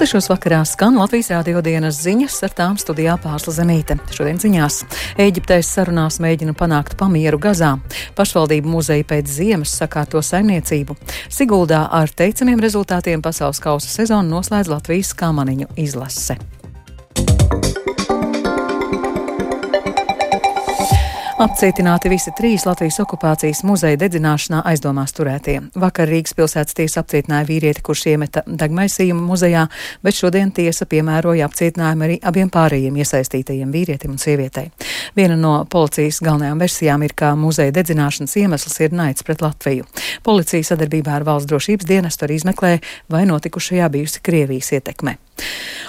Sešos 0.00 0.30
vakarā 0.30 0.62
skan 0.64 0.94
Latvijas 0.96 1.26
rādio 1.28 1.60
dienas 1.60 1.98
ziņas, 2.00 2.38
ar 2.46 2.52
tām 2.56 2.76
studijā 2.80 3.18
Pārsla 3.20 3.52
Zemīte. 3.52 3.98
Šodien 4.16 4.38
ziņās 4.40 4.78
Eģiptēs 5.20 5.68
sarunās 5.76 6.16
mēģina 6.24 6.54
panākt 6.56 6.94
pamieru 6.96 7.36
Gazā. 7.36 7.74
Pašvaldību 8.16 8.72
muzeja 8.72 9.04
pēc 9.10 9.28
ziemas 9.28 9.74
sakārto 9.76 10.22
saimniecību. 10.24 10.96
Siguldā 11.28 11.82
ar 11.98 12.08
teicamiem 12.16 12.62
rezultātiem 12.64 13.20
pasaules 13.20 13.60
kausa 13.60 13.92
sezonu 13.92 14.38
noslēdz 14.38 14.72
Latvijas 14.72 15.12
kamaniņu 15.20 15.68
izlase. 15.84 16.38
Apcietināti 21.40 22.10
visi 22.12 22.28
trīs 22.36 22.66
Latvijas 22.68 22.98
okupācijas 23.00 23.62
muzeja 23.64 23.96
dedzināšanā 24.02 24.58
aizdomās 24.68 25.14
turētie. 25.16 25.54
Vakar 25.80 26.10
Rīgas 26.12 26.34
pilsētas 26.36 26.76
tiesa 26.76 27.00
apcietināja 27.00 27.46
vīrieti, 27.48 27.80
kurš 27.86 28.02
iemeta 28.10 28.42
degmaisījumu 28.44 29.24
muzejā, 29.24 29.62
bet 30.04 30.18
šodien 30.18 30.52
tiesa 30.52 30.84
piemēroja 30.90 31.48
apcietinājumu 31.48 32.04
arī 32.04 32.18
abiem 32.28 32.50
pārējiem 32.52 32.98
iesaistītajiem 33.00 33.72
vīrietim 33.72 34.12
un 34.12 34.20
sievietei. 34.20 34.68
Viena 35.16 35.40
no 35.40 35.54
policijas 35.64 36.20
galvenajām 36.20 36.60
versijām 36.60 37.08
ir, 37.08 37.16
ka 37.16 37.32
muzeja 37.40 37.72
dedzināšanas 37.80 38.36
iemesls 38.42 38.76
ir 38.84 38.92
naids 39.00 39.24
pret 39.24 39.40
Latviju. 39.40 39.88
Policija 40.28 40.74
sadarbībā 40.74 41.16
ar 41.16 41.24
valsts 41.24 41.48
drošības 41.48 41.88
dienestu 41.88 42.28
arī 42.28 42.36
izmeklē, 42.42 42.76
vai 43.08 43.24
notikušajā 43.32 43.88
bijusi 43.96 44.20
Krievijas 44.28 44.74
ietekme. 44.76 45.16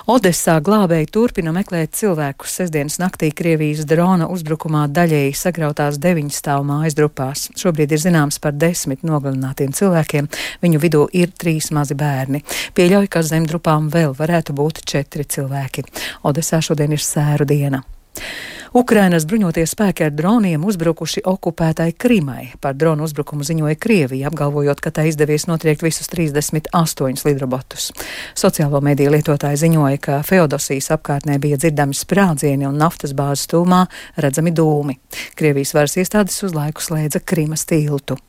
Odessā 0.10 0.56
glābēji 0.66 1.08
turpina 1.14 1.52
meklēt 1.54 1.94
cilvēkus. 1.96 2.56
Sesdienas 2.58 2.98
naktī 3.02 3.30
Krievijas 3.36 3.86
drona 3.88 4.26
uzbrukumā 4.34 4.88
daļēji 4.92 5.36
sagrautās 5.38 6.00
deviņu 6.02 6.34
stāvu 6.34 6.66
mājas 6.72 6.98
drupās. 6.98 7.46
Šobrīd 7.60 7.94
ir 7.94 8.02
zināms 8.02 8.42
par 8.42 8.56
desmit 8.58 9.06
nogalinātiem 9.08 9.76
cilvēkiem. 9.78 10.30
Viņu 10.66 10.82
vidū 10.82 11.04
ir 11.14 11.34
trīs 11.38 11.70
mazi 11.76 11.98
bērni. 11.98 12.42
Pieļauj, 12.78 13.12
ka 13.14 13.22
zem 13.26 13.46
drupām 13.50 13.92
vēl 13.94 14.16
varētu 14.18 14.58
būt 14.58 14.82
četri 14.90 15.28
cilvēki. 15.28 15.86
Odessā 16.26 16.64
šodien 16.66 16.98
ir 16.98 17.06
sēru 17.06 17.46
diena. 17.46 17.84
Ukrainas 18.72 19.26
bruņotie 19.28 19.66
spēki 19.68 20.06
ar 20.06 20.14
droniem 20.16 20.64
uzbrukuši 20.64 21.26
okupētai 21.28 21.90
Krimai. 22.00 22.54
Par 22.64 22.78
dronu 22.80 23.04
uzbrukumu 23.04 23.44
ziņoja 23.44 23.76
Krievija, 23.76 24.30
apgalvojot, 24.30 24.80
ka 24.80 24.94
tā 24.96 25.04
izdevies 25.10 25.44
notriekt 25.50 25.84
visus 25.84 26.08
38 26.08 27.26
lidrobotus. 27.28 27.90
Sociālo 28.32 28.80
mediju 28.80 29.12
lietotāji 29.12 29.60
ziņoja, 29.66 30.00
ka 30.00 30.22
Feodosijas 30.24 30.88
apkārtnē 30.96 31.36
bija 31.44 31.60
dzirdami 31.60 32.00
sprādzieni 32.00 32.70
un 32.70 32.80
naftas 32.80 33.12
bāzes 33.12 33.52
tūmā 33.52 33.84
redzami 34.16 34.56
dūmi. 34.56 35.02
Krievijas 35.36 35.76
varas 35.76 36.00
iestādes 36.00 36.40
uz 36.48 36.56
laiku 36.56 36.88
slēdza 36.88 37.20
Krimas 37.28 37.68
tiltu. 37.68 38.22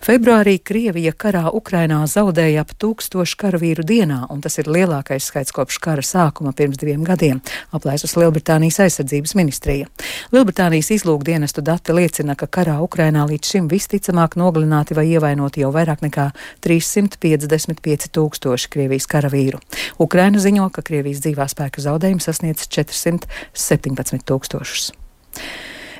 Februārī 0.00 0.54
Krievija 0.64 1.12
karā 1.12 1.42
Ukrainā 1.52 1.98
zaudēja 2.08 2.62
ap 2.64 2.70
tūkstošu 2.80 3.36
karavīru 3.36 3.82
dienā, 3.84 4.22
un 4.32 4.38
tas 4.40 4.54
ir 4.56 4.70
lielākais 4.72 5.26
skaits 5.28 5.52
kopš 5.52 5.76
kara 5.84 6.00
sākuma 6.00 6.54
pirms 6.56 6.78
diviem 6.80 7.02
gadiem, 7.04 7.42
aplēsus 7.76 8.16
Lielbritānijas 8.16 8.78
aizsardzības 8.86 9.34
ministrija. 9.36 9.90
Lielbritānijas 10.32 10.88
izlūkdienestu 10.96 11.60
dati 11.66 11.92
liecina, 11.92 12.32
ka 12.32 12.48
karā 12.48 12.78
Ukrainā 12.80 13.26
līdz 13.28 13.52
šim 13.52 13.68
visticamāk 13.68 14.38
nogalināti 14.40 14.96
vai 14.96 15.04
ievainoti 15.10 15.66
jau 15.66 15.72
vairāk 15.74 16.00
nekā 16.06 16.30
355 16.64 18.08
tūkstoši 18.16 18.70
Krievijas 18.72 19.04
karavīru. 19.04 19.60
Ukraina 20.00 20.40
ziņo, 20.40 20.70
ka 20.72 20.80
Krievijas 20.86 21.20
dzīvā 21.26 21.44
spēka 21.52 21.84
zaudējumi 21.84 22.24
sasniedz 22.24 22.64
417 22.72 24.24
tūkstošus. 24.24 24.94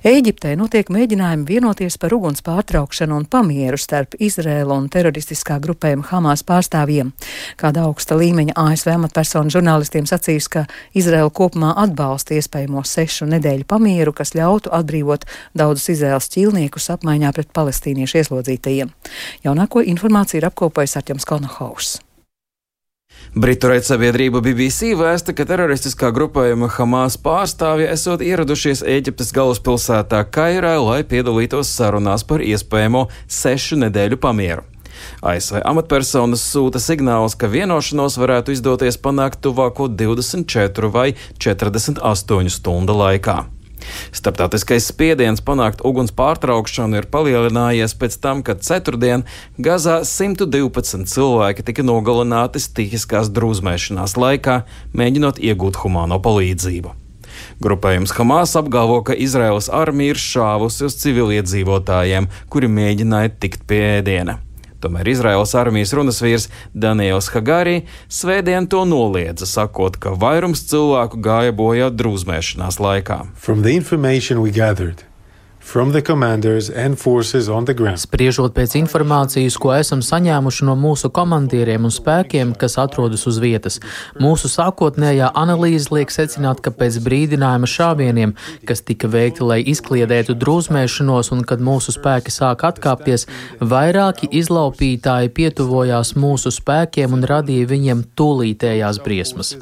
Ēģiptē 0.01 0.55
notiek 0.57 0.89
mēģinājumi 0.89 1.45
vienoties 1.45 1.99
par 2.01 2.15
uguns 2.17 2.41
pārtraukšanu 2.41 3.19
un 3.21 3.27
pamieru 3.29 3.77
starp 3.77 4.15
Izrēlu 4.17 4.73
un 4.73 4.87
teroristiskā 4.89 5.59
grupējuma 5.61 6.09
Hamas 6.09 6.41
pārstāvjiem. 6.49 7.11
Kāda 7.61 7.85
augsta 7.85 8.17
līmeņa 8.17 8.57
ASV 8.57 8.95
amatpersona 8.95 9.53
žurnālistiem 9.53 10.09
sacīs, 10.09 10.49
ka 10.49 10.65
Izrēla 10.97 11.29
kopumā 11.29 11.75
atbalsta 11.85 12.39
iespējamo 12.41 12.81
sešu 12.81 13.29
nedēļu 13.29 13.69
pamieru, 13.69 14.17
kas 14.17 14.33
ļautu 14.33 14.73
atbrīvot 14.73 15.29
daudzus 15.53 15.93
Izrēlas 15.99 16.33
ķīlniekus 16.33 16.95
apmaiņā 16.97 17.37
pret 17.37 17.53
palestīniešu 17.53 18.23
ieslodzītajiem. 18.23 18.97
Jaunāko 19.45 19.85
informāciju 19.85 20.41
ir 20.41 20.49
apkopojis 20.49 20.97
Arķems 20.97 21.29
Konahaus. 21.29 21.99
Britu 23.35 23.69
raidsabiedrība 23.71 24.41
BBC 24.43 24.89
vēsta, 24.99 25.31
ka 25.31 25.45
teroristiskā 25.47 26.09
grupējuma 26.11 26.67
Hamas 26.75 27.15
pārstāvji 27.23 27.87
esot 27.93 28.25
ieradušies 28.27 28.83
Eģiptes 28.83 29.31
galvaspilsētā 29.37 30.25
Kairā, 30.35 30.73
lai 30.83 31.05
piedalītos 31.07 31.71
sarunās 31.71 32.27
par 32.27 32.43
iespējamo 32.43 33.05
sešu 33.31 33.79
nedēļu 33.85 34.19
pamieru. 34.19 34.67
ASV 35.23 35.61
amatpersonas 35.63 36.43
sūta 36.43 36.83
signālus, 36.83 37.39
ka 37.39 37.47
vienošanos 37.47 38.19
varētu 38.19 38.57
izdoties 38.57 38.99
panākt 38.99 39.39
tuvāko 39.47 39.87
24 39.87 40.91
vai 40.91 41.13
48 41.39 42.51
stundu 42.51 42.99
laikā. 42.99 43.39
Starptautiskais 44.17 44.89
spiediens 44.91 45.43
panākt 45.45 45.85
uguns 45.87 46.13
pārtraukšanu 46.17 47.01
ir 47.01 47.09
palielinājies 47.13 47.97
pēc 48.01 48.19
tam, 48.23 48.45
kad 48.47 48.65
ceturtdien 48.67 49.27
Gazā 49.59 50.01
112 50.07 51.07
cilvēki 51.11 51.67
tika 51.67 51.87
nogalināti 51.87 52.63
stihiskās 52.63 53.33
drūzmēšanās 53.37 54.17
laikā, 54.21 54.63
mēģinot 54.97 55.41
iegūt 55.43 55.81
humāno 55.85 56.21
palīdzību. 56.23 56.97
Grupējums 57.63 58.13
Hamas 58.17 58.57
apgalvo, 58.59 59.01
ka 59.07 59.17
Izraels 59.17 59.71
armija 59.73 60.15
ir 60.15 60.21
šāvusi 60.21 60.87
uz 60.89 60.99
civiliedzīvotājiem, 61.05 62.29
kuri 62.53 62.73
mēģināja 62.81 63.35
tikt 63.41 63.67
pie 63.71 63.83
ēdiena. 63.99 64.41
Tomēr 64.81 65.11
Izraels 65.13 65.53
armijas 65.59 65.93
runas 65.97 66.23
vīrs 66.25 66.49
Daniels 66.73 67.29
Hagari 67.35 67.83
svētdien 68.09 68.69
to 68.71 68.87
noliedza, 68.89 69.49
sakot, 69.49 70.01
ka 70.01 70.15
vairums 70.17 70.65
cilvēku 70.71 71.21
gāja 71.21 71.55
bojā 71.57 71.93
drūzmēšanās 71.93 72.81
laikā. 72.81 73.23
Spriežot 78.03 78.51
pēc 78.57 78.73
informācijas, 78.81 79.55
ko 79.61 79.71
esam 79.77 80.01
saņēmuši 80.03 80.65
no 80.67 80.73
mūsu 80.75 81.13
komandieriem 81.15 81.85
un 81.87 81.93
spēkiem, 81.95 82.57
kas 82.59 82.75
atrodas 82.83 83.23
uz 83.31 83.39
vietas, 83.39 83.79
mūsu 84.19 84.51
sākotnējā 84.51 85.29
analīze 85.39 85.93
liek 85.95 86.11
secināt, 86.11 86.59
ka 86.65 86.73
pēc 86.75 86.99
brīdinājuma 87.05 87.71
šāvieniem, 87.71 88.33
kas 88.67 88.83
tika 88.83 89.07
veikti, 89.13 89.45
lai 89.47 89.61
izkliedētu 89.71 90.35
drūzmēšanos, 90.43 91.31
un 91.37 91.45
kad 91.47 91.63
mūsu 91.63 91.95
spēki 91.95 92.35
sāk 92.35 92.67
atkāpties, 92.67 93.29
vairāki 93.63 94.27
izlaupītāji 94.43 95.31
pietuvojās 95.39 96.17
mūsu 96.19 96.51
spēkiem 96.57 97.15
un 97.15 97.23
radīja 97.31 97.71
viņiem 97.71 98.03
tūlītējās 98.19 98.99
briesmas. 99.07 99.55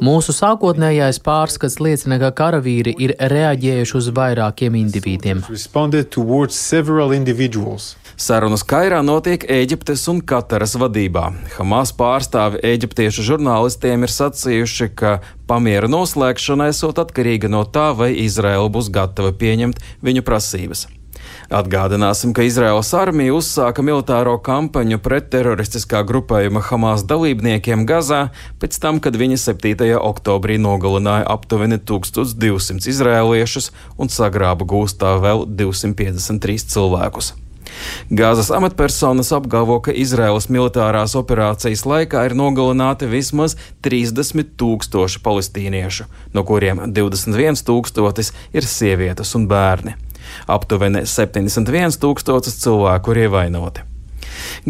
Mūsu 0.00 0.32
sākotnējais 0.40 1.20
pārskats 1.20 1.82
liecina, 1.84 2.16
ka 2.24 2.32
karavīri 2.40 2.96
ir 2.96 3.16
reaģējuši 3.20 3.98
uz 4.00 4.12
vairākiem 4.16 4.80
individiem 4.86 5.44
responded 5.50 6.10
towards 6.10 6.54
several 6.54 7.12
individuals. 7.12 7.96
Sarunas 8.20 8.62
Kairā 8.62 9.00
notiek 9.00 9.46
Eģiptes 9.48 10.04
un 10.12 10.20
Kataras 10.20 10.76
vadībā. 10.76 11.30
Hamas 11.56 11.92
pārstāvi 11.96 12.60
eģiptiešu 12.70 13.24
žurnālistiem 13.30 14.04
ir 14.04 14.12
sacījuši, 14.12 14.90
ka 14.92 15.16
pamiera 15.48 15.88
noslēgšana 15.88 16.68
esot 16.70 17.00
atkarīga 17.00 17.48
no 17.48 17.64
tā, 17.64 17.90
vai 17.96 18.12
Izraela 18.26 18.68
būs 18.68 18.92
gatava 18.92 19.32
pieņemt 19.32 19.80
viņu 20.04 20.26
prasības. 20.26 20.86
Atgādināsim, 21.50 22.30
ka 22.30 22.44
Izraels 22.46 22.92
armija 22.94 23.34
uzsāka 23.34 23.82
militāro 23.82 24.36
kampaņu 24.38 25.00
pret 25.02 25.32
teroristiskā 25.32 26.04
grupējuma 26.06 26.60
Hamas 26.62 27.02
dalībniekiem 27.10 27.82
Gazā 27.90 28.20
pēc 28.62 28.76
tam, 28.78 29.00
kad 29.02 29.18
viņi 29.18 29.34
7. 29.42 29.88
oktobrī 29.98 30.60
nogalināja 30.62 31.26
aptuveni 31.26 31.80
1200 31.82 32.86
izrēliešus 32.92 33.72
un 33.98 34.12
sagrāba 34.14 34.62
gūstā 34.62 35.16
vēl 35.24 35.42
253 35.58 36.70
cilvēkus. 36.70 37.32
Gāzes 38.14 38.52
amatpersonas 38.54 39.32
apgalvo, 39.34 39.80
ka 39.82 39.90
Izraēlas 39.90 40.46
militārās 40.54 41.16
operācijas 41.18 41.82
laikā 41.82 42.28
ir 42.28 42.36
nogalināti 42.38 43.08
vismaz 43.10 43.56
30 43.82 44.54
tūkstoši 44.54 45.22
palestīniešu, 45.26 46.06
no 46.30 46.46
kuriem 46.46 46.84
21 46.94 47.64
tūkstotis 47.66 48.30
ir 48.54 48.70
sievietes 48.70 49.34
un 49.34 49.50
bērni. 49.50 49.96
Aptuveni 50.50 51.04
71 51.06 52.00
tūkstotis 52.00 52.58
cilvēku 52.62 53.14
ir 53.14 53.26
ievainoti. 53.26 53.86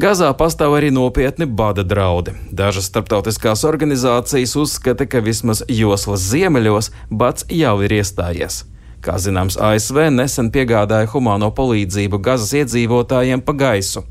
Gazā 0.00 0.30
pastāv 0.38 0.74
arī 0.78 0.90
nopietni 0.94 1.46
bada 1.46 1.84
draudi. 1.86 2.34
Dažas 2.50 2.88
starptautiskās 2.90 3.64
organizācijas 3.68 4.56
uzskata, 4.58 5.06
ka 5.06 5.22
vismaz 5.24 5.62
joslas 5.68 6.24
ziemeļos 6.30 6.90
bats 7.10 7.46
jau 7.50 7.76
ir 7.84 7.98
iestājies. 8.00 8.64
Kā 9.00 9.16
zināms, 9.16 9.56
ASV 9.56 10.10
nesen 10.12 10.50
piegādāja 10.52 11.08
humāno 11.14 11.48
palīdzību 11.56 12.20
Gazas 12.20 12.52
iedzīvotājiem 12.60 13.40
pa 13.44 13.56
gaisu. 13.56 14.04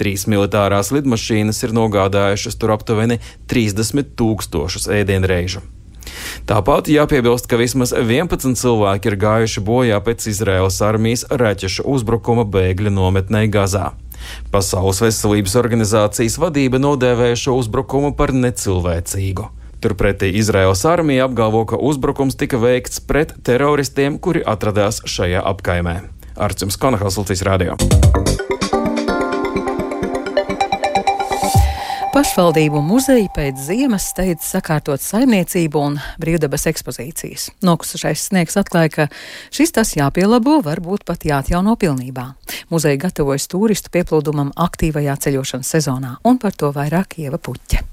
Trīs 0.00 0.24
militārās 0.30 0.92
lidmašīnas 0.94 1.60
ir 1.66 1.74
nogādājušas 1.76 2.56
tur 2.60 2.72
aptuveni 2.76 3.18
30 3.50 4.14
tūkstošus 4.16 4.88
ēdienreizu. 5.00 5.64
Tāpat 6.46 6.90
jāpiebilst, 6.92 7.48
ka 7.50 7.58
vismaz 7.58 7.94
11 7.96 8.54
cilvēki 8.60 9.10
ir 9.10 9.16
gājuši 9.18 9.62
bojā 9.64 9.98
pēc 10.04 10.28
Izraēlas 10.30 10.78
armijas 10.84 11.26
raķešu 11.30 11.86
uzbrukuma 11.88 12.46
bēgļu 12.46 12.92
nometnē 12.94 13.46
Gazā. 13.50 13.92
Pasaules 14.52 15.00
veselības 15.02 15.56
organizācijas 15.58 16.38
vadība 16.42 16.80
nodēvēja 16.82 17.38
šo 17.46 17.58
uzbrukumu 17.62 18.14
par 18.18 18.34
necilvēcīgu. 18.36 19.48
Turpretī 19.78 20.32
Izraels 20.34 20.82
armija 20.90 21.28
apgalvo, 21.28 21.62
ka 21.70 21.78
uzbrukums 21.78 22.38
tika 22.38 22.58
veikts 22.58 22.98
pret 22.98 23.36
teroristiem, 23.46 24.18
kuri 24.18 24.42
atradās 24.42 25.04
šajā 25.06 25.44
apkaimē. 25.54 26.00
Arcums 26.38 26.78
Konahals 26.78 27.18
Latvijas 27.18 27.46
Rādio. 27.46 28.57
Pašvaldību 32.18 32.80
muzeja 32.82 33.28
pēc 33.30 33.60
ziemas 33.62 34.08
steidz 34.10 34.42
sakārtot 34.50 34.98
saimniecību 34.98 35.78
un 35.86 35.98
brīvdabas 36.18 36.64
ekspozīcijas. 36.66 37.44
Nokusušais 37.62 38.24
sniegs 38.26 38.58
atklāja, 38.58 38.90
ka 38.90 39.06
šis 39.54 39.70
tas 39.76 39.92
jāpielabo, 39.94 40.56
varbūt 40.66 41.04
pat 41.06 41.22
jāatjauno 41.28 41.76
pilnībā. 41.78 42.24
Muzeja 42.74 42.98
gatavojas 43.04 43.46
turistu 43.52 43.92
pieplūdumam 43.94 44.50
aktīvajā 44.66 45.14
ceļošanas 45.28 45.70
sezonā, 45.76 46.16
un 46.26 46.42
par 46.42 46.58
to 46.58 46.72
vairāk 46.74 47.20
Ieva 47.22 47.38
Puķa. 47.38 47.84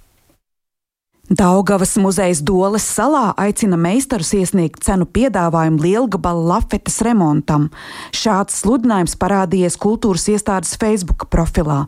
Daugavas 1.26 1.96
muzejs 1.98 2.44
Doles 2.46 2.84
salā 2.86 3.32
aicina 3.42 3.80
meistarus 3.82 4.30
iesniegt 4.38 4.84
cenu 4.86 5.08
piedāvājumu 5.10 5.82
lielgabala 5.82 6.44
lafetes 6.52 7.00
remontam. 7.02 7.72
Šāds 8.14 8.60
sludinājums 8.62 9.16
parādījies 9.18 9.74
kultūras 9.82 10.28
iestādes 10.30 10.76
Facebook 10.78 11.26
profilā. 11.34 11.88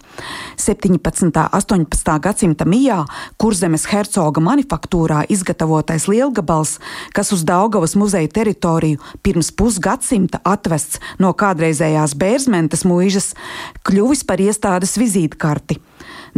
17. 0.57 1.29
un 1.29 1.35
18. 1.53 2.15
gadsimta 2.25 2.65
mijā 2.65 3.03
Kurzemes 3.37 3.85
hercoga 3.91 4.41
manufaktūrā 4.41 5.27
izgatavotais 5.29 6.07
lielgabals, 6.09 6.79
kas 7.13 7.29
uz 7.29 7.45
Daugavas 7.45 7.93
muzeja 7.93 8.33
teritoriju 8.39 8.97
pirms 9.21 9.51
pusgadsimta 9.53 10.41
atvests 10.49 10.97
no 11.21 11.29
kādreizējās 11.37 12.17
Bērzmentes 12.17 12.87
mūžas, 12.89 13.35
kļuvis 13.85 14.25
par 14.25 14.41
iestādes 14.41 14.97
vizītkarti. 14.97 15.77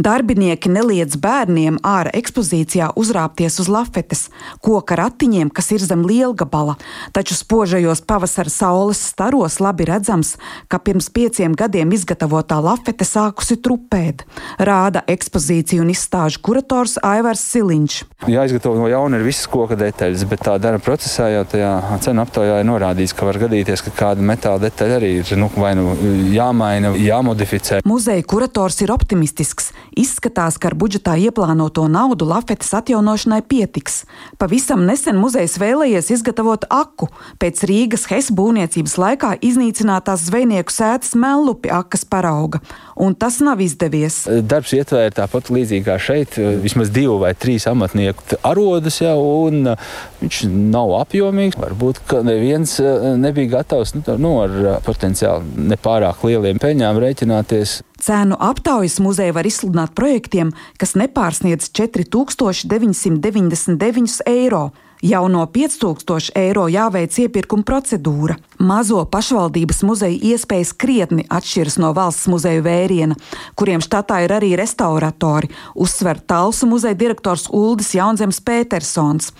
Darbinieki 0.00 0.70
neliedz 0.72 1.18
bērniem 1.20 1.76
ārā 1.84 2.08
ekspozīcijā 2.16 2.86
uzrāpties 2.96 3.58
uz 3.60 3.66
lafetes, 3.68 4.22
koka 4.64 4.96
ratiņiem, 4.96 5.50
kas 5.52 5.66
ir 5.74 5.82
zem 5.84 6.06
lielgabala, 6.08 6.78
taču 7.12 7.36
spožajos 7.36 8.00
pavasara 8.08 8.48
saules 8.48 9.02
staros 9.10 9.58
labi 9.60 9.84
redzams, 9.90 10.38
ka 10.72 10.80
pirms 10.80 11.10
pieciem 11.12 11.52
gadiem 11.58 11.92
izgatavotā 11.92 12.62
lafete 12.64 13.04
sākusi 13.04 13.58
trupēt, 13.60 14.24
rāda 14.56 15.02
ekspozīciju 15.04 15.84
un 15.84 15.92
izstāžu 15.92 16.40
kurators 16.48 16.96
Aivars 17.04 17.44
Siliņš. 17.50 17.98
Jāizgatavo 18.32 18.80
no 18.80 18.88
jauna 18.88 19.20
ir 19.20 19.26
visas 19.28 19.50
koka 19.52 19.76
detaļas, 19.76 20.24
bet 20.32 20.46
tā 20.48 20.56
darba 20.62 20.80
procesā 20.86 21.28
jau 21.34 21.44
tajā 21.52 21.74
cenu 22.06 22.24
aptaujā 22.24 22.62
ir 22.62 22.68
norādīts, 22.70 23.12
ka 23.12 23.28
var 23.28 23.42
gadīties, 23.44 23.84
ka 23.84 23.94
kāda 24.00 24.24
metāla 24.32 24.64
detaļa 24.64 24.96
arī 24.96 25.12
ir 25.20 25.36
nu, 25.36 25.52
vai 25.60 25.74
nu 25.76 25.92
jāmaina, 26.32 26.96
jāmodificē. 26.96 27.84
Muzeja 27.84 28.24
kurators 28.24 28.80
ir 28.80 28.96
optimistisks. 28.96 29.74
Izskatās, 29.98 30.58
ka 30.60 30.70
ar 30.70 30.76
budžetā 30.78 31.16
ieplānoto 31.18 31.86
naudu 31.90 32.28
lafetes 32.28 32.70
atjaunošanai 32.76 33.40
pietiks. 33.42 34.04
Pavisam 34.38 34.84
nesen 34.86 35.18
muzejs 35.18 35.56
vēlējies 35.60 36.12
izgatavot 36.14 36.66
aku 36.70 37.08
pēc 37.42 37.64
Rīgas 37.66 38.06
Hesa 38.10 38.34
būvniecības 38.36 38.94
laikā 39.00 39.32
iznīcinātās 39.46 40.28
zvejnieku 40.28 40.74
sētas 40.74 41.16
mellupi 41.18 41.72
akas 41.74 42.06
parauga, 42.06 42.62
un 42.94 43.16
tas 43.18 43.40
nav 43.42 43.62
izdevies. 43.64 44.22
Darbs 44.46 44.76
ietvēra 44.78 45.10
tāpat 45.22 45.50
līdzīgi 45.50 45.86
kā 45.88 45.98
šeit, 46.02 46.38
vismaz 46.62 46.92
divu 46.94 47.18
vai 47.24 47.34
trīs 47.34 47.66
amatnieku 47.70 48.38
arodus 48.46 49.00
jau, 49.02 49.18
un 49.48 49.74
viņš 50.22 50.42
nav 50.70 50.94
apjomīgs. 51.02 51.58
Varbūt, 51.60 52.02
ka 52.06 52.22
neviens 52.26 52.78
nebija 53.20 53.56
gatavs 53.58 53.96
nu, 53.98 54.04
nu, 54.22 54.34
ar 54.44 54.80
potenciāli 54.86 55.68
nepārāk 55.74 56.24
lieliem 56.26 56.60
peļņām 56.62 57.00
rēķināties. 57.02 57.80
Cēnu 58.00 58.36
aptaujas 58.40 58.96
muzeja 59.04 59.34
var 59.36 59.44
izsludināt 59.48 59.92
projektiem, 59.98 60.52
kas 60.80 60.94
nepārsniedz 60.96 61.68
4999 61.76 64.22
eiro. 64.30 64.70
Jau 65.00 65.28
no 65.32 65.46
5000 65.48 66.34
eiro 66.36 66.66
jāveic 66.68 67.14
iepirkuma 67.22 67.64
procedūra. 67.64 68.34
Mazo 68.60 69.00
pašvaldības 69.08 69.78
muzeja 69.88 70.34
iespējas 70.34 70.74
krietni 70.76 71.24
atšķiras 71.32 71.78
no 71.80 71.94
valsts 71.96 72.28
muzeja 72.28 72.60
vēriena, 72.60 73.16
kuriem 73.56 73.80
štatā 73.80 74.18
ir 74.26 74.34
arī 74.36 74.52
restauratori, 74.60 75.48
uzsver 75.72 76.20
Talsu 76.20 76.68
muzeja 76.68 76.98
direktors 77.00 77.48
Uldis 77.48 77.94
Jaunzems 77.96 78.42
Petersons. 78.44 79.32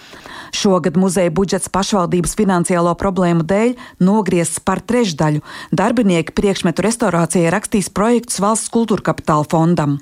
Šogad 0.57 0.97
muzeja 0.97 1.31
budžets 1.31 1.69
pašvaldības 1.69 2.33
finansiālo 2.41 2.97
problēmu 2.97 3.45
dēļ 3.45 3.77
nogriezts 4.01 4.65
par 4.65 4.81
trešdaļu. 4.81 5.45
Darbinieki 5.77 6.33
priekšmetu 6.41 6.89
restaurācijai 6.89 7.53
rakstīs 7.53 7.93
projektus 7.93 8.41
valsts 8.41 8.73
kultūra 8.73 9.11
kapitāla 9.13 9.45
fondam. 9.45 10.01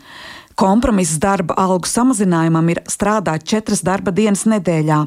Kompromiss 0.59 1.21
darba 1.23 1.55
algu 1.55 1.87
samazinājumam 1.87 2.73
ir 2.73 2.81
strādāt 2.91 3.45
četras 3.47 3.85
darba 3.87 4.11
dienas 4.11 4.43
nedēļā. 4.51 5.05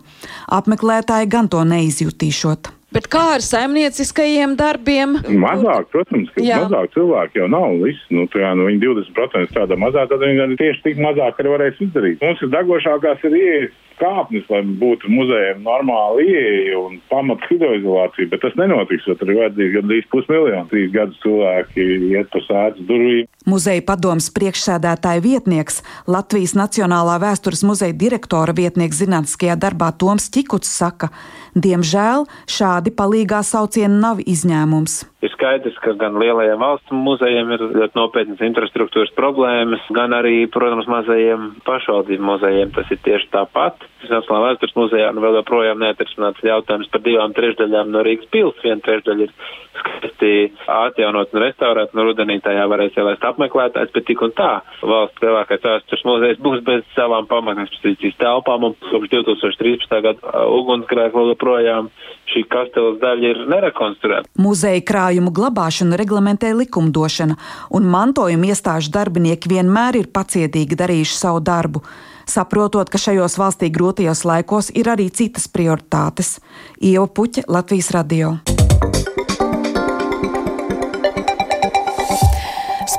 Apmeklētāji 0.56 1.27
gan 1.33 1.50
to 1.51 1.65
neizjutīšot. 1.68 2.69
Bet 2.95 3.09
kā 3.12 3.24
ar 3.33 3.44
saimnieciskajiem 3.44 4.53
darbiem? 4.59 5.18
Mazāk, 5.44 5.89
protams, 5.92 6.31
ka 6.36 6.44
Jā. 6.44 6.62
mazāk 6.63 6.95
cilvēki 6.95 7.39
jau 7.39 7.50
nav. 7.51 7.75
Viss, 7.83 8.07
nu, 8.15 8.25
tā, 8.31 8.51
nu, 8.56 8.68
viņi 8.68 8.81
20% 8.83 9.51
strādā 9.51 9.77
mazāk, 9.80 10.07
tad 10.12 10.24
viņi 10.24 10.57
tieši 10.59 10.83
tik 10.88 11.03
mazāk 11.03 11.39
arī 11.39 11.54
varēs 11.54 11.83
izdarīt. 11.83 12.24
Mums 12.24 12.44
ir 12.44 12.51
degošākās 12.56 13.24
ir 13.27 13.38
ieejas 13.39 13.77
kāpnes, 14.01 14.48
lai 14.51 14.62
būtu 14.81 15.12
muzejiem 15.12 15.62
normāla 15.65 16.24
ieeja 16.25 16.80
un 16.81 16.98
pamata 17.12 17.48
hidroizolācija, 17.51 18.31
bet 18.31 18.44
tas 18.44 18.57
nenotiks, 18.59 19.07
jo 19.07 19.15
tur 19.19 19.31
ir 19.31 19.42
vajadzīgi 19.44 19.75
gandrīz 19.77 20.09
pusmiljonu. 20.13 20.68
Trīs 20.71 20.94
gadus 20.95 21.21
cilvēki 21.25 21.88
iet 22.12 22.31
pa 22.33 22.42
sēdz 22.48 22.88
durvīm. 22.89 23.30
Muzeja 23.50 23.81
padomas 23.86 24.30
priekšsēdētāja 24.36 25.24
vietnieks, 25.25 25.81
Latvijas 26.09 26.53
Nacionālā 26.57 27.18
vēstures 27.24 27.63
muzeja 27.65 27.95
direktora 27.98 28.53
vietnieks 28.57 29.01
zinātniskajā 29.01 29.56
darbā 29.62 29.89
Toms 29.98 30.30
Čikuts 30.33 30.69
saka, 30.69 31.09
diemžēl 31.57 32.27
šādi 32.50 32.94
palīgā 32.94 33.42
saucieni 33.45 33.97
nav 34.01 34.21
izņēmums. 34.21 35.01
Ir 35.21 35.30
skaidrs, 35.36 35.77
ka 35.83 35.94
gan 36.01 36.15
lielajiem 36.21 36.62
valsts 36.62 36.94
muzejiem 36.94 37.51
ir 37.54 37.65
ļoti 37.75 37.97
nopietnas 37.97 38.42
infrastruktūras 38.45 39.13
problēmas, 39.18 39.83
gan 39.94 40.15
arī, 40.18 40.47
protams, 40.50 40.89
mazajiem 40.89 41.51
pašvaldību 41.68 42.25
muzejiem 42.25 42.74
tas 42.77 42.89
ir 42.94 43.01
tieši 43.06 43.30
tāpat. 43.33 43.86
Nacionālā 44.09 44.53
vēstures 44.53 44.77
muzejā 44.77 45.12
nu 45.13 45.21
vēl 45.21 45.38
joprojām 45.42 45.81
neatrisināts 45.83 46.42
jautājums 46.45 46.89
par 46.92 47.03
divām 47.06 47.36
trešdaļām 47.38 47.92
no 47.94 48.01
Rīgas 48.06 48.31
pils. 48.33 48.57
Viena 48.63 48.81
trešdaļa 48.86 49.27
ir 49.27 49.33
skaisti 49.81 50.31
atjaunot 50.69 51.33
un 51.33 51.44
restaurēt, 51.44 51.94
un 51.94 52.03
rudenī 52.07 52.39
tajā 52.44 52.65
varēs 52.71 52.97
ielaist 52.97 53.23
apmeklētājs, 53.26 53.92
bet 53.94 54.07
tik 54.07 54.21
un 54.26 54.33
tā 54.37 54.52
valsts 54.81 55.23
lielākais 55.23 55.64
vēstures 55.66 56.06
muzejs 56.07 56.42
būs 56.44 56.64
bez 56.68 56.83
savām 56.95 57.28
pamatekspozīcijas 57.31 58.19
telpām, 58.21 58.68
un 58.69 58.76
kopš 58.90 59.11
2013. 59.14 59.97
gada 60.07 60.45
ugunsgrēku 60.57 61.21
vēl 61.21 61.33
joprojām 61.33 61.90
šī 62.31 62.45
kastelas 62.52 62.99
daļa 63.02 63.33
ir 63.33 63.42
nerekonstruēta. 63.52 64.31
Muzeja 64.42 64.83
krājumu 64.87 65.33
glabāšanu 65.35 65.99
reglamentē 65.99 66.54
likumdošana, 66.57 67.37
un 67.76 67.92
mantojuma 67.92 68.54
iestāžu 68.54 68.94
darbinieki 68.95 69.52
vienmēr 69.52 70.02
ir 70.04 70.11
pacietīgi 70.14 70.80
darījuši 70.80 71.18
savu 71.18 71.44
darbu 71.44 71.83
saprotot, 72.31 72.90
ka 72.90 73.02
šajos 73.02 73.38
valstī 73.42 73.71
grūtajos 73.73 74.23
laikos 74.28 74.71
ir 74.76 74.92
arī 74.92 75.09
citas 75.14 75.50
prioritātes. 75.52 76.40
Ieva 76.80 77.07
Puķa, 77.07 77.47
Latvijas 77.52 77.92
radio. 77.95 78.38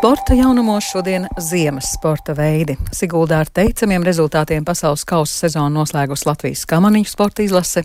Sporta 0.02 0.34
jaunumos 0.34 0.84
šodien 0.90 1.28
ziemas 1.38 1.92
sporta 1.94 2.34
veidi. 2.34 2.74
Siguldā 2.90 3.36
ar 3.44 3.50
teicamiem 3.54 4.02
rezultātiem 4.02 4.64
pasaules 4.66 5.04
kausa 5.06 5.44
sezonu 5.44 5.78
noslēgus 5.78 6.24
Latvijas 6.26 6.64
kamaniņu 6.66 7.06
sporta 7.06 7.44
izlase. 7.44 7.84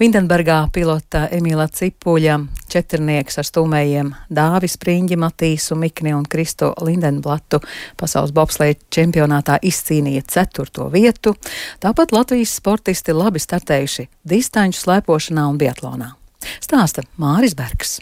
Vindenbergā 0.00 0.62
pilota 0.72 1.26
Emīla 1.28 1.66
Cipuļa, 1.68 2.38
četrnieks 2.72 3.36
ar 3.36 3.50
stūmējiem 3.50 4.14
Dāvis 4.32 4.78
Priņģi, 4.80 5.20
Matīsu 5.20 5.76
Mikni 5.76 6.16
un 6.16 6.24
Kristo 6.24 6.72
Lindenblatu 6.80 7.60
pasaules 8.00 8.32
bobslēja 8.32 8.80
čempionātā 8.88 9.60
izcīnīja 9.60 10.24
ceturto 10.24 10.88
vietu. 10.88 11.36
Tāpat 11.84 12.16
Latvijas 12.16 12.56
sportisti 12.62 13.12
labi 13.12 13.44
startējuši 13.44 14.08
distanču 14.24 14.86
slēpošanā 14.86 15.50
un 15.52 15.60
biatlonā. 15.60 16.14
Stāsta 16.64 17.04
Māris 17.20 17.52
Bergs. 17.52 17.98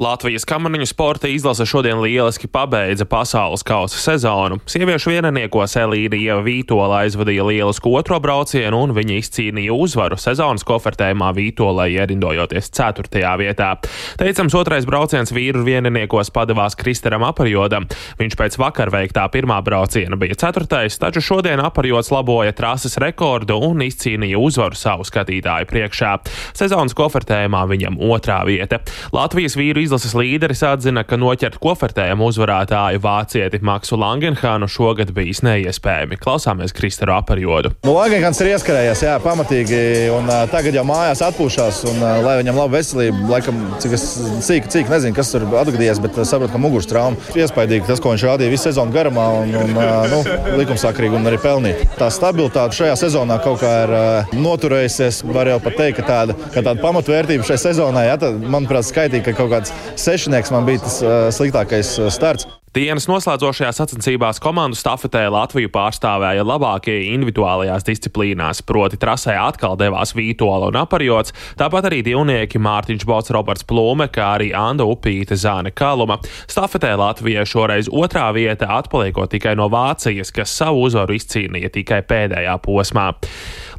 Latvijas 0.00 0.46
kamaniņu 0.48 0.86
sporta 0.88 1.28
izlase 1.28 1.66
šodien 1.68 1.98
lieliski 2.00 2.48
pabeidza 2.48 3.04
pasaules 3.04 3.60
kausa 3.62 3.98
sezonu. 4.00 4.56
Sieviešu 4.64 5.10
vienaniekos 5.12 5.74
Elīna 5.76 6.38
Vītola 6.40 7.02
aizvadīja 7.02 7.44
lielisku 7.44 7.92
otro 7.98 8.16
braucienu 8.24 8.78
un 8.80 8.94
viņa 8.96 9.18
izcīnīja 9.20 9.74
uzvaru 9.76 10.16
sezonas 10.16 10.64
kofertējumā 10.64 11.28
Vītolai 11.36 11.90
ierindojoties 11.98 12.72
ceturtajā 12.78 13.34
vietā. 13.42 13.74
Teicams, 14.16 14.56
otrais 14.56 14.86
brauciens 14.88 15.34
vīru 15.36 15.66
vienaniekos 15.68 16.32
padavās 16.32 16.78
Kristeram 16.80 17.28
Aparjodam. 17.28 17.84
Viņš 18.22 18.38
pēc 18.40 18.56
vakar 18.62 18.88
veiktā 18.96 19.26
pirmā 19.28 19.60
brauciena 19.60 20.16
bija 20.16 20.38
ceturtais, 20.46 20.96
taču 20.96 21.20
šodien 21.20 21.60
Aparjods 21.60 22.08
laboja 22.08 22.56
trases 22.56 22.96
rekordu 23.04 23.60
un 23.68 23.84
izcīnīja 23.84 24.40
uzvaru 24.40 24.80
savu 24.80 25.04
skatītāju 25.04 25.68
priekšā. 25.68 26.16
Sezonas 26.56 26.96
kofertējumā 26.96 27.66
viņam 27.76 28.00
otrā 28.08 28.40
vieta. 28.48 28.80
Latvijas 29.12 29.60
vīru 29.60 29.89
izlases 29.90 30.12
līderis 30.14 30.60
atzina, 30.62 31.02
ka 31.02 31.16
noķert 31.18 31.56
kofertējumu 31.58 32.28
uzvarētāju 32.30 33.00
vācieti 33.02 33.58
Maksu 33.66 33.96
Langenhānu 33.98 34.68
šogad 34.70 35.10
bijis 35.16 35.40
neiespējami. 35.42 36.18
Klausāmies 36.20 36.74
Kristaru 36.76 37.16
apārjodu. 37.16 37.72
Nu, 37.82 37.96
Langenhāns 37.96 38.38
ir 38.44 38.52
ieskarējies, 38.52 39.02
jā, 39.02 39.16
pamatīgi, 39.24 39.80
un 40.14 40.30
uh, 40.30 40.44
tagad 40.52 40.78
jau 40.78 40.84
mājās 40.86 41.24
atpūšas, 41.26 41.80
un 41.90 41.98
uh, 42.04 42.20
lai 42.22 42.36
viņam 42.38 42.60
laba 42.60 42.76
veselība, 42.76 43.24
laikam, 43.32 43.58
cik 43.82 43.96
es 43.98 44.04
cīk, 44.46 44.68
cīk 44.70 44.92
nezinu, 44.94 45.16
kas 45.16 45.32
tur 45.34 45.48
atgadījies, 45.48 46.02
bet 46.04 46.20
uh, 46.20 46.28
saprotu, 46.28 46.54
ka 46.54 46.62
muguras 46.62 46.86
trauma. 46.90 47.18
Iespaidīgi 47.34 47.90
tas, 47.90 47.98
ko 47.98 48.14
viņš 48.14 48.26
rādīja 48.28 48.54
visu 48.54 48.68
sezonu 48.68 48.94
garumā, 48.94 49.26
un, 49.40 49.56
un 49.64 49.74
uh, 49.74 50.06
nu, 50.12 50.22
likumsakrīgi 50.60 51.18
un 51.18 51.26
arī 51.32 51.42
pelnīt. 51.42 51.82
Tā 51.98 52.12
stabilitāte 52.14 52.78
šajā 52.78 52.94
sezonā 53.02 53.40
kaut 53.42 53.58
kā 53.64 53.74
ir 53.88 53.96
uh, 53.96 54.38
noturējusies, 54.38 55.24
var 55.34 55.50
jau 55.50 55.58
pat 55.66 55.80
teikt, 55.82 55.98
ka 55.98 56.06
tāda, 56.12 56.38
ka 56.54 56.62
tāda 56.62 56.78
pamatvērtība 56.78 57.50
šai 57.50 57.58
sezonai, 57.66 58.06
ja, 58.12 58.16
tad, 58.22 58.38
manuprāt, 58.46 58.86
skaitīgi, 58.86 59.26
ka 59.26 59.38
kaut 59.42 59.54
kāds 59.56 59.74
sešnieks 59.96 60.50
man 60.54 60.66
bija 60.68 60.84
tas 60.86 61.00
uh, 61.02 61.28
sliktākais 61.34 61.96
uh, 61.98 62.10
starts. 62.12 62.48
Dienas 62.70 63.08
noslēdzošajās 63.10 63.80
sacensībās 63.80 64.38
komandu 64.38 64.76
stafetē 64.78 65.24
Latviju 65.34 65.72
pārstāvēja 65.74 66.44
labākie 66.46 67.00
individuālajās 67.16 67.82
disciplīnās, 67.88 68.60
proti 68.62 68.94
trasē 69.02 69.34
atkal 69.42 69.74
devās 69.74 70.12
Vītola 70.14 70.68
un 70.70 70.78
Aparjots, 70.78 71.34
tāpat 71.58 71.88
arī 71.88 71.98
divnieki 72.06 72.60
Mārtiņš 72.62 73.06
Bots, 73.10 73.32
Roberts 73.34 73.66
Plūme, 73.66 74.06
kā 74.14 74.28
arī 74.36 74.52
Anda 74.54 74.86
Upīte 74.86 75.34
Zāne 75.34 75.72
Kaluma. 75.74 76.20
Stafetē 76.46 76.92
Latvijai 77.00 77.42
šoreiz 77.42 77.90
otrā 77.90 78.28
vieta 78.38 78.70
atpaliekot 78.76 79.34
tikai 79.34 79.56
no 79.58 79.66
Vācijas, 79.66 80.30
kas 80.30 80.54
savu 80.62 80.86
uzvaru 80.86 81.18
izcīnīja 81.18 81.72
tikai 81.74 82.04
pēdējā 82.06 82.54
posmā. 82.62 83.08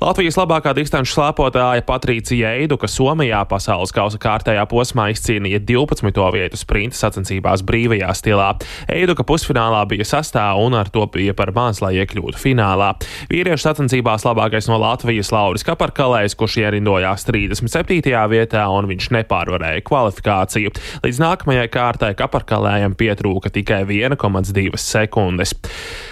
Latvijas 0.01 0.33
labākā 0.35 0.71
distanču 0.73 1.13
slēpotāja 1.13 1.83
Patricija 1.85 2.55
Eidu, 2.57 2.73
kas 2.81 2.95
Somijā 2.97 3.43
pasaules 3.45 3.91
kausa 3.93 4.17
kārtējā 4.19 4.63
posmā 4.67 5.11
izcīnīja 5.13 5.59
12. 5.61 6.23
vietu 6.33 6.57
sprinta 6.57 6.97
sacensībās 6.97 7.61
brīvajā 7.63 8.09
stilā. 8.17 8.47
Eiduka 8.89 9.25
pusfinālā 9.27 9.83
bija 9.89 10.05
sastāvā 10.07 10.57
un 10.61 10.75
ar 10.77 10.89
to 10.93 11.05
bija 11.11 11.35
par 11.37 11.51
maz, 11.55 11.81
lai 11.83 11.93
iekļūtu 12.01 12.39
finālā. 12.39 12.93
Vīriešu 13.31 13.67
sacensībās 13.67 14.25
labākais 14.25 14.69
no 14.71 14.79
Latvijas 14.81 15.31
Lauris 15.33 15.65
Kaparkalējs, 15.67 16.37
kurš 16.39 16.57
ierindojās 16.63 17.25
37. 17.27 18.13
vietā 18.31 18.65
un 18.73 18.89
viņš 18.89 19.11
nepārvarēja 19.17 19.83
kvalifikāciju. 19.87 20.73
Līdz 21.05 21.21
nākamajai 21.25 21.67
kārtai 21.73 22.13
Kaparkalējam 22.17 22.95
pietrūka 22.97 23.53
tikai 23.53 23.83
1,2 23.85 24.79
sekundes. 24.81 25.55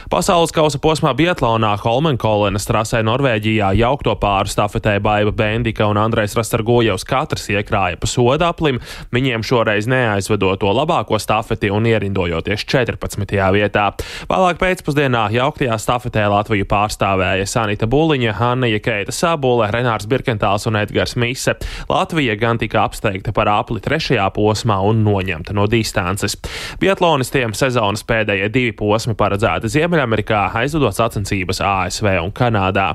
Pasaules 0.10 0.50
kausa 0.50 0.80
posmā 0.82 1.12
Bietlānā 1.14 1.76
Holmenkolenes 1.84 2.66
trasē 2.66 3.04
Norvēģijā 3.06 3.68
jaukto 3.78 4.16
pāru 4.18 4.50
stafetē 4.50 4.96
Baiva 5.06 5.30
Bendika 5.30 5.86
un 5.86 6.00
Andrejs 6.02 6.34
Rastargojevs 6.40 7.06
katrs 7.06 7.46
iekrāja 7.54 8.00
pa 8.02 8.10
sodaplim, 8.10 8.80
viņiem 9.14 9.46
šoreiz 9.46 9.86
neaizvedot 9.90 10.64
to 10.64 10.74
labāko 10.74 11.20
stafeti 11.22 11.70
un 11.70 11.86
ierindojoties 11.86 12.59
14. 12.66 13.36
vietā. 13.56 13.86
Vēlāk 14.30 14.60
pēcpusdienā 14.62 15.26
jauktajā 15.36 15.78
stafetē 15.80 16.26
Latviju 16.32 16.68
pārstāvēja 16.70 17.48
Sanita 17.50 17.88
Buliņa, 17.90 18.36
Hannija 18.40 18.82
Keita 18.84 19.16
Sabule, 19.16 19.70
Renārs 19.74 20.08
Birkentāls 20.10 20.68
un 20.70 20.80
Edgars 20.82 21.16
Mise. 21.20 21.56
Latvija 21.90 22.36
gan 22.40 22.60
tika 22.62 22.84
apsteigta 22.86 23.34
par 23.36 23.52
apli 23.52 23.82
trešajā 23.84 24.28
posmā 24.36 24.80
un 24.90 25.04
noņemta 25.08 25.56
no 25.58 25.68
distances. 25.72 26.38
Bietlonistiem 26.82 27.56
sezonas 27.58 28.06
pēdējie 28.08 28.52
divi 28.54 28.76
posmi 28.78 29.16
paredzēti. 29.20 29.72
Ziemeļamerikā 29.80 30.50
aizvedot 30.62 30.98
sacensības 30.98 31.64
ASV 31.66 32.16
un 32.24 32.34
Kanādā. 32.36 32.94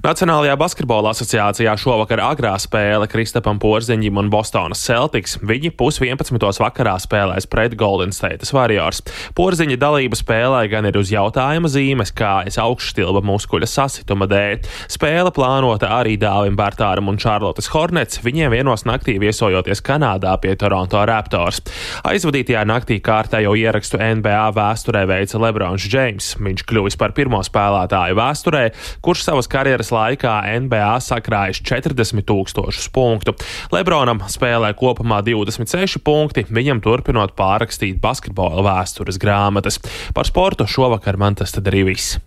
Nacionālajā 0.00 0.54
basketbola 0.56 1.10
asociācijā 1.12 1.74
šovakar 1.76 2.22
agrā 2.24 2.54
spēle 2.56 3.04
Kristapam 3.10 3.58
Porziņģim 3.60 4.16
un 4.16 4.30
Bostonas 4.32 4.80
Celtics. 4.80 5.34
Viņi 5.44 5.74
pus 5.76 5.98
11. 6.00 6.40
vakarā 6.40 6.94
spēlēs 7.04 7.44
pret 7.52 7.74
Golden 7.76 8.08
State 8.16 8.48
Warriors. 8.56 9.02
Porziņa 9.36 9.76
dalība 9.76 10.16
spēlē 10.16 10.62
gan 10.72 10.88
ir 10.88 10.96
uz 10.96 11.12
jautājuma 11.12 11.68
zīmes, 11.68 12.14
kā 12.16 12.38
es 12.48 12.56
augšstilba 12.56 13.20
muskuļa 13.28 13.68
sasituma 13.68 14.24
dēļ. 14.30 14.64
Spēle 14.88 15.34
plānota 15.36 15.92
arī 15.98 16.16
Dāvim 16.16 16.56
Bērtāram 16.56 17.12
un 17.12 17.20
Čārlotas 17.20 17.68
Hornets, 17.74 18.22
viņiem 18.24 18.56
vienos 18.56 18.86
naktī 18.88 19.18
viesojoties 19.20 19.84
Kanādā 19.84 20.32
pie 20.40 20.56
Toronto 20.56 21.04
Raptors. 21.04 21.60
Aizvadītajā 22.08 22.64
naktī 22.64 23.02
kārtējo 23.04 23.52
ierakstu 23.52 24.00
NBA 24.00 24.48
vēsturē 24.56 25.04
veica 25.12 25.44
Lebrons 25.44 25.84
Džeims. 25.84 26.32
Viņš 26.40 26.64
kļuvis 26.72 26.96
par 26.96 27.12
pirmo 27.12 27.44
spēlētāju 27.44 28.16
vēsturē, 28.16 28.66
kurš 29.04 29.28
savas 29.28 29.52
karjeras 29.52 29.89
karjeras 29.90 29.94
laikā 29.94 30.60
NBA 30.60 31.00
sakrājis 31.02 31.60
40 31.66 32.24
tūkstošus 32.26 32.90
punktu. 32.92 33.34
Lebronam 33.72 34.22
spēlē 34.28 34.72
kopumā 34.74 35.20
26 35.22 36.00
punkti, 36.04 36.46
viņam 36.48 36.80
turpinot 36.80 37.34
pārrakstīt 37.36 38.00
basketbola 38.00 38.62
vēstures 38.62 39.18
grāmatas. 39.18 39.80
Par 40.14 40.26
sportu 40.26 40.66
šovakar 40.66 41.16
man 41.16 41.34
tas 41.34 41.52
tad 41.52 41.66
arī 41.66 41.90
viss. 41.90 42.18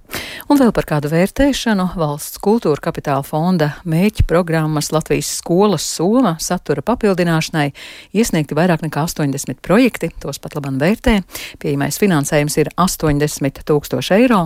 Un 0.51 0.60
vēl 0.60 0.74
par 0.75 0.86
kādu 0.86 1.10
vērtēšanu 1.12 1.93
valsts 1.98 2.39
kultūra 2.43 2.82
kapitāla 2.84 3.24
fonda 3.25 3.72
mēķi 3.89 4.25
programmas 4.27 4.91
Latvijas 4.93 5.32
skolas 5.39 5.86
soma 5.88 6.36
satura 6.43 6.84
papildināšanai 6.86 7.72
iesniegti 8.13 8.58
vairāk 8.58 8.84
nekā 8.86 9.05
80 9.08 9.62
projekti, 9.63 10.12
tos 10.22 10.41
pat 10.43 10.58
labam 10.58 10.77
vērtē. 10.82 11.22
Pieejamais 11.63 11.98
finansējums 12.01 12.60
ir 12.62 12.72
80 12.77 13.63
tūkstoši 13.70 14.17
eiro. 14.20 14.41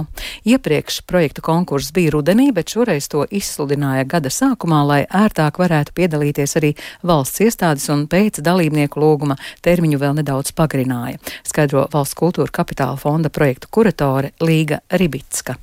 Iepriekš 0.47 1.01
projektu 1.09 1.43
konkurss 1.45 1.91
bija 1.95 2.13
rudenī, 2.15 2.51
bet 2.55 2.71
šoreiz 2.71 3.06
to 3.11 3.25
izsludināja 3.31 4.07
gada 4.09 4.31
sākumā, 4.33 4.81
lai 4.87 5.01
ērtāk 5.05 5.59
varētu 5.61 5.95
piedalīties 5.97 6.57
arī 6.59 6.73
valsts 7.03 7.43
iestādes 7.45 7.87
un 7.93 8.07
pēc 8.11 8.41
dalībnieku 8.45 9.01
lūguma 9.01 9.37
termiņu 9.65 10.01
vēl 10.01 10.19
nedaudz 10.21 10.53
pagarināja, 10.57 11.21
skaidro 11.47 11.87
valsts 11.93 12.17
kultūra 12.17 12.53
kapitāla 12.53 12.99
fonda 12.99 13.33
projektu 13.33 13.71
kuratore 13.71 14.33
Līga 14.41 14.81
Ribitska. 14.91 15.57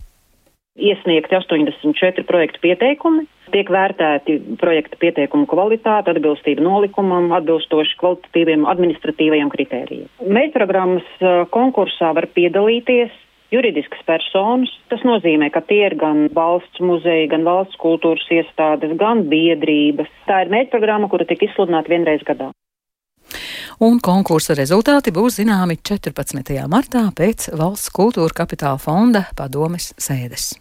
Iesniegti 0.75 1.37
84 1.39 2.25
projektu 2.27 2.59
pieteikumi, 2.65 3.29
tiek 3.55 3.69
vērtēti 3.71 4.41
projekta 4.59 4.99
pieteikumu 4.99 5.47
kvalitāte, 5.47 6.11
atbilstība 6.11 6.65
nolikumam, 6.67 7.29
atbilstoši 7.37 7.95
kvalitatīviem 8.01 8.67
administratīvajiem 8.73 9.53
kritērijiem. 9.53 10.09
Mērķprogrammas 10.35 11.07
konkursā 11.55 12.11
var 12.19 12.27
piedalīties 12.35 13.15
juridiskas 13.53 14.03
personas. 14.09 14.73
Tas 14.93 15.05
nozīmē, 15.07 15.51
ka 15.55 15.63
tie 15.69 15.85
ir 15.89 15.97
gan 16.01 16.29
valsts 16.35 16.81
muzeja, 16.81 17.29
gan 17.33 17.47
valsts 17.47 17.79
kultūras 17.83 18.27
iestādes, 18.33 18.97
gan 19.01 19.27
biedrības. 19.31 20.11
Tā 20.29 20.45
ir 20.45 20.53
mērķprogramma, 20.55 21.11
kura 21.13 21.29
tika 21.29 21.49
izsludināta 21.49 21.93
vienreiz 21.93 22.25
gadā. 22.27 22.51
Un 23.83 23.99
konkursa 23.99 24.55
rezultāti 24.55 25.11
būs 25.15 25.41
zināmi 25.41 25.81
14. 25.83 26.55
martā 26.71 27.09
pēc 27.17 27.51
Valsts 27.59 27.91
kultūra 27.95 28.45
kapitāla 28.45 28.79
fonda 28.79 29.25
padomes 29.37 29.91
sēdes. 29.99 30.53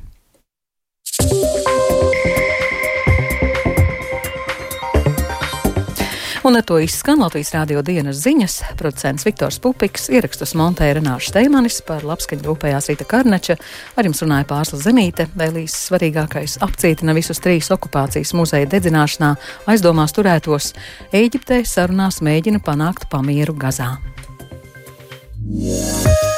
Un 6.43 6.57
ar 6.59 6.63
to 6.67 6.75
izskan 6.83 7.21
Latvijas 7.23 7.53
rādio 7.55 7.79
dienas 7.87 8.17
ziņas. 8.19 8.57
Producents 8.75 9.23
Viktors 9.23 9.61
Pupiks, 9.63 10.09
ierakstus 10.11 10.51
montēja 10.59 10.97
Renāša 10.97 11.29
Steimanis 11.29 11.77
par 11.87 12.03
labskaņu 12.03 12.43
rūpējās 12.49 12.89
Rīta 12.91 13.07
Karneča. 13.07 13.55
Ar 13.95 14.09
jums 14.09 14.19
runāja 14.25 14.49
Pārsla 14.49 14.81
Zemīte, 14.83 15.29
vēlīs 15.39 15.77
svarīgākais 15.87 16.57
apcietina 16.67 17.15
visus 17.15 17.39
trīs 17.39 17.71
okupācijas 17.71 18.35
muzeja 18.35 18.67
dedzināšanā 18.75 19.31
aizdomās 19.71 20.17
turētos. 20.19 20.73
Ēģiptē 21.15 21.63
sarunās 21.63 22.19
mēģina 22.19 22.59
panākt 22.67 23.07
pamieru 23.13 23.55
Gazā. 23.55 23.93
Yeah. 25.53 26.32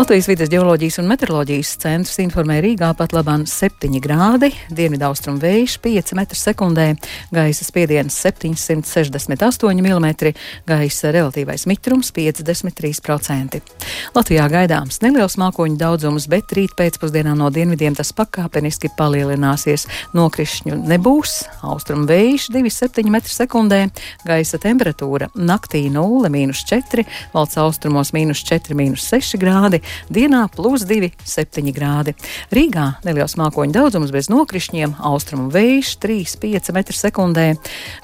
Latvijas 0.00 0.28
vidas 0.30 0.48
geoloģijas 0.48 0.96
un 1.02 1.10
meteoroloģijas 1.10 1.70
centrs 1.82 2.14
informē 2.22 2.54
Rīgā 2.64 2.88
pat 2.96 3.12
labāk 3.12 3.42
7 3.52 3.98
grādi, 4.00 4.48
dienvidaustrum 4.72 5.36
vējš 5.42 5.74
5 5.84 6.14
m2, 6.16 6.86
gaisa 7.36 7.66
spiediens 7.66 8.16
768 8.24 9.76
mm, 9.76 10.06
gaisa 10.70 11.10
relatīvais 11.12 11.66
mitrums 11.68 12.14
53%. 12.16 13.60
Latvijā 14.16 14.46
gaidāms 14.48 15.02
neliels 15.04 15.36
mākoņu 15.42 15.76
daudzums, 15.82 16.30
bet 16.32 16.56
rīt 16.56 16.72
pēcpusdienā 16.80 17.36
no 17.36 17.50
dienvidiem 17.52 17.98
tas 17.98 18.14
pakāpeniski 18.16 18.88
palielināsies. 18.96 19.84
Nokrišņu 20.16 20.80
nebūs, 20.80 21.42
austrumu 21.60 22.08
vējš 22.08 22.48
2,7 22.56 23.12
m2, 23.12 23.82
gaisa 24.24 24.62
temperatūra 24.64 25.28
naktī 25.36 25.84
0,4, 25.92 27.04
valsts 27.36 27.60
austrumos- 27.60 28.16
4,6 28.16 29.36
grādi 29.36 29.84
dienā 30.12 30.46
plus 30.54 30.84
2,7 30.88 31.72
grādi. 31.76 32.14
Rīgā 32.54 32.86
neliels 33.06 33.36
mākoņu 33.40 33.76
daudzums 33.76 34.12
bez 34.14 34.30
nokrišņiem, 34.32 34.96
austrumu 35.10 35.50
vējš 35.54 35.96
3,5 36.02 36.72
m2. 36.74 37.48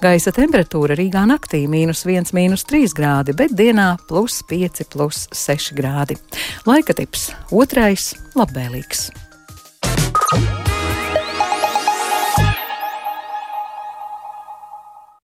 Gaisa 0.02 0.35
temperatūra 0.37 0.99
Rīgā 0.99 1.26
naktī- 1.28 1.64
mīnus 1.75 2.05
1, 2.07 2.33
mīnus 2.37 2.66
3 2.69 2.95
grādi, 2.97 3.37
bet 3.37 3.52
dienā 3.52 3.97
plus 4.09 4.43
5, 4.43 4.85
plus 4.90 5.28
6 5.33 5.75
grādi. 5.75 6.19
Laika 6.66 6.95
tips- 6.95 7.33
otrais- 7.50 8.14
labvēlīgs. 8.40 9.11